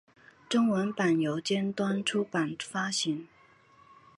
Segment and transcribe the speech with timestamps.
[0.49, 3.27] 中文版由尖端出版发行。